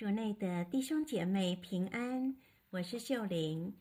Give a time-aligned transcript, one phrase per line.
[0.00, 2.34] 主内的弟兄姐妹平安，
[2.70, 3.76] 我是秀玲。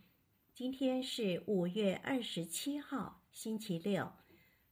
[0.54, 4.12] 今天是五月二十七号，星期六。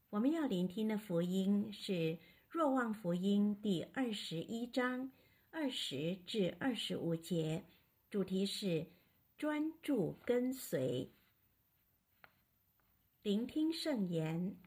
[0.10, 1.94] 我们要聆听的福音是
[2.49, 5.10] 《若望福音》第二十一章
[5.49, 7.64] 二十至二十五节，
[8.09, 8.86] 主题是
[9.38, 11.09] 专注跟随。
[13.23, 14.57] 聆听圣言。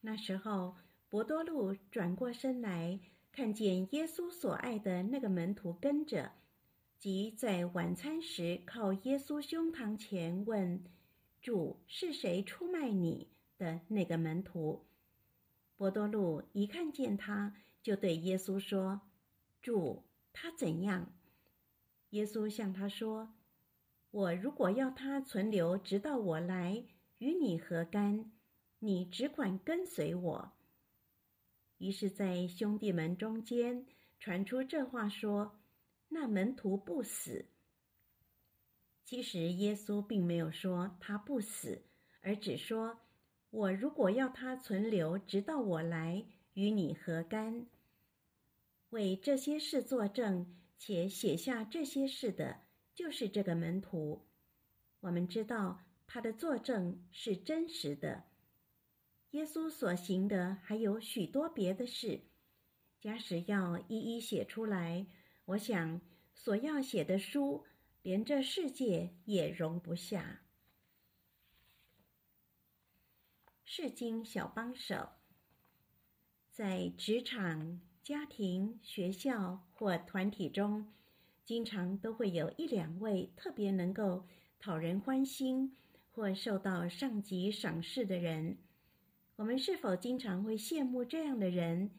[0.00, 0.76] 那时候，
[1.08, 3.00] 伯多禄转过身来。
[3.32, 6.32] 看见耶稣所爱的那个门徒跟着，
[6.98, 10.84] 即在晚餐时靠耶稣胸膛前问
[11.40, 14.84] ：“主，是谁出卖你的那个门徒？”
[15.78, 19.00] 伯多禄一看见他，就对耶稣说
[19.62, 20.02] ：“主，
[20.34, 21.10] 他怎样？”
[22.10, 23.32] 耶稣向他说
[24.12, 26.84] ：“我如果要他存留，直到我来，
[27.16, 28.30] 与你何干？
[28.78, 30.52] 你只管跟随我。”
[31.82, 33.84] 于是，在兄弟们中间
[34.20, 35.58] 传出这话说
[36.10, 37.46] ：“那门徒不死。”
[39.02, 41.82] 其实耶稣并没有说他不死，
[42.20, 43.00] 而只说
[43.50, 46.24] ：“我如果要他存留，直到我来，
[46.54, 47.66] 与你何干？”
[48.90, 52.60] 为这些事作证且写下这些事的，
[52.94, 54.22] 就是这个门徒。
[55.00, 58.22] 我们知道他的作证是真实的。
[59.32, 62.20] 耶稣所行的还有许多别的事，
[63.00, 65.06] 假使要一一写出来，
[65.46, 66.00] 我想
[66.34, 67.64] 所要写的书，
[68.02, 70.42] 连这世界也容不下。
[73.64, 75.08] 圣经小帮手，
[76.50, 80.92] 在职场、家庭、学校或团体中，
[81.42, 84.26] 经常都会有一两位特别能够
[84.58, 85.74] 讨人欢心
[86.10, 88.58] 或受到上级赏识的人。
[89.36, 91.90] 我们是否经常会羡慕这样的人，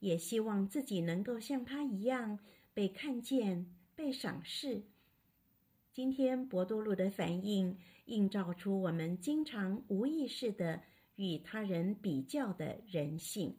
[0.00, 2.38] 也希望自己能够像他一样
[2.74, 4.82] 被看见、被赏识？
[5.92, 7.76] 今天伯多禄的反应
[8.06, 10.82] 映照出我们经常无意识的
[11.16, 13.56] 与他人比较的人性。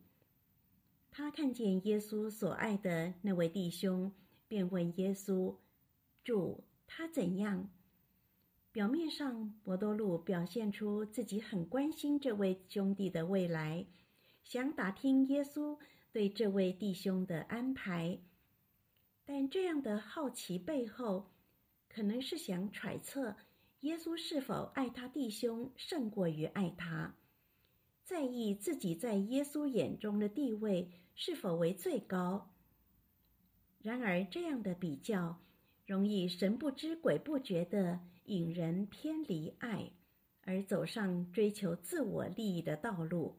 [1.12, 4.12] 他看见耶稣所爱的那位弟兄，
[4.47, 5.56] 便问耶稣
[6.24, 7.69] ：“主，他怎样？”
[8.73, 13.85] 表面上，博多禄表现出自己很关心这位兄弟的未来，
[14.44, 15.78] 想打听耶稣
[16.11, 18.17] 对这位弟兄的安排。
[19.25, 21.29] 但这样的好奇背后，
[21.88, 23.35] 可能是想揣测
[23.81, 27.13] 耶稣是否爱他弟兄胜过于爱他，
[28.03, 32.50] 在意自己在耶稣眼中的地位是否为最高。
[33.84, 35.40] 然而，这样的比较
[35.86, 39.92] 容易神不知鬼不觉地引人偏离爱，
[40.44, 43.38] 而走上追求自我利益的道路。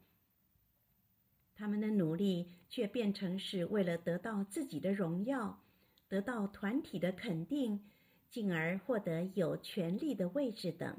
[1.55, 5.63] 他们的努力却变成是为了得到自己的荣耀，
[6.09, 7.81] 得到团体的肯定，
[8.29, 10.99] 进而获得有权力的位置等。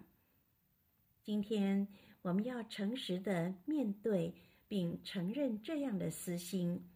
[1.22, 1.88] 今天
[2.22, 4.34] 我们要诚实的面对
[4.68, 6.90] 并承认这样的私心，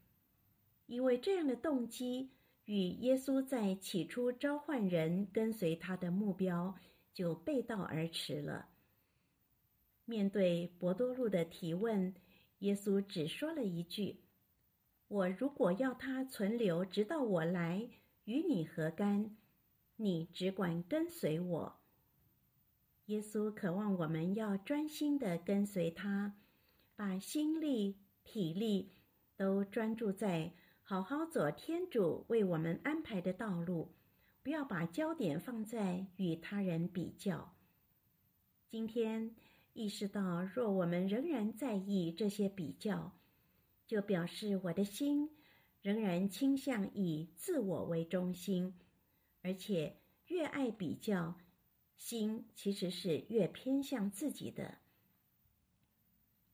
[0.87, 2.31] 因为这样的动机。
[2.69, 6.75] 与耶稣在起初召唤人跟随他的目标
[7.15, 8.67] 就背道而驰了。
[10.05, 12.13] 面对伯多禄的提问，
[12.59, 14.19] 耶稣只说了一句
[15.09, 17.89] ：“我如果要他存留，直到我来，
[18.25, 19.35] 与你何干？
[19.95, 21.79] 你只管跟随我。”
[23.07, 26.35] 耶稣渴望我们要专心地跟随他，
[26.95, 28.91] 把心力、体力
[29.35, 30.53] 都专注在。
[30.89, 33.91] 好好走天主为我们安排的道路，
[34.41, 37.53] 不要把焦点放在与他人比较。
[38.71, 39.35] 今天
[39.73, 43.11] 意识到，若我们仍然在意这些比较，
[43.85, 45.29] 就表示我的心
[45.83, 48.73] 仍然倾向以自我为中心，
[49.43, 49.95] 而且
[50.25, 51.35] 越爱比较，
[51.97, 54.79] 心其实是越偏向自己的。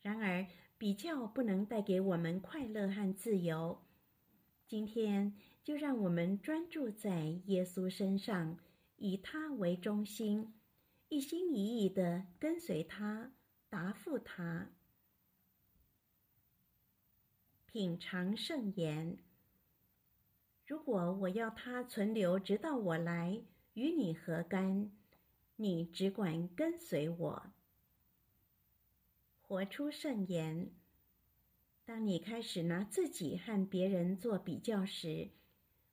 [0.02, 0.46] 然而，
[0.78, 3.80] 比较不能带给我们快乐和自由。
[4.68, 5.32] 今天
[5.64, 8.58] 就让我们专注在耶稣身上，
[8.98, 10.54] 以他为中心，
[11.08, 13.32] 一心一意的跟随他，
[13.70, 14.70] 答复他。
[17.68, 19.18] 品尝圣言。
[20.66, 23.42] 如果我要他存留，直到我来，
[23.76, 24.90] 与你何干？
[25.58, 27.44] 你只管跟随我。
[29.42, 30.72] 活出圣言。
[31.86, 35.30] 当你开始拿自己和别人做比较时，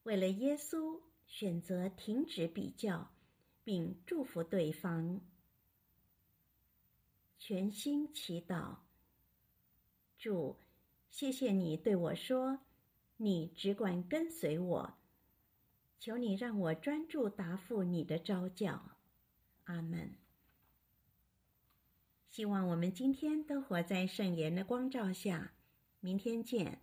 [0.05, 3.13] 为了耶稣，选择停止比较，
[3.63, 5.21] 并祝福对方。
[7.39, 8.77] 全心祈祷，
[10.17, 10.57] 主，
[11.11, 12.61] 谢谢你对我说
[13.19, 14.95] ：“你只管跟随我。”
[16.01, 18.97] 求你让我专注答复你的召叫。
[19.65, 20.17] 阿门。
[22.29, 25.53] 希望我们今天都活在圣言的光照下。
[26.03, 26.81] 明天见。